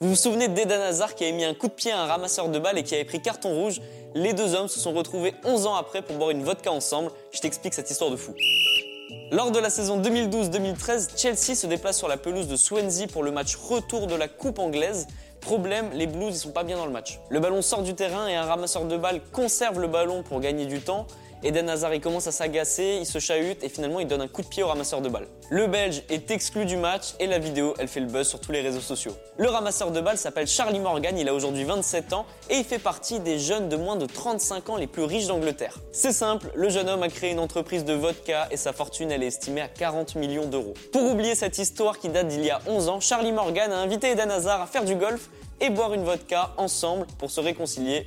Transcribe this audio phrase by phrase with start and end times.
[0.00, 2.48] Vous vous souvenez d'Eden Hazard qui avait mis un coup de pied à un ramasseur
[2.48, 3.80] de balles et qui avait pris carton rouge?
[4.16, 7.12] Les deux hommes se sont retrouvés 11 ans après pour boire une vodka ensemble.
[7.30, 8.34] Je t'explique cette histoire de fou.
[9.30, 13.30] Lors de la saison 2012-2013, Chelsea se déplace sur la pelouse de Swansea pour le
[13.30, 15.06] match retour de la Coupe anglaise.
[15.40, 17.20] Problème, les Blues ils sont pas bien dans le match.
[17.28, 20.66] Le ballon sort du terrain et un ramasseur de balles conserve le ballon pour gagner
[20.66, 21.06] du temps.
[21.44, 24.40] Eden Hazard il commence à s'agacer, il se chahute et finalement il donne un coup
[24.40, 25.28] de pied au ramasseur de balles.
[25.50, 28.50] Le Belge est exclu du match et la vidéo elle fait le buzz sur tous
[28.50, 29.12] les réseaux sociaux.
[29.36, 32.78] Le ramasseur de balles s'appelle Charlie Morgan, il a aujourd'hui 27 ans et il fait
[32.78, 35.80] partie des jeunes de moins de 35 ans les plus riches d'Angleterre.
[35.92, 39.22] C'est simple, le jeune homme a créé une entreprise de vodka et sa fortune elle
[39.22, 40.72] est estimée à 40 millions d'euros.
[40.92, 44.12] Pour oublier cette histoire qui date d'il y a 11 ans, Charlie Morgan a invité
[44.12, 45.28] Eden Hazard à faire du golf
[45.60, 48.06] et boire une vodka ensemble pour se réconcilier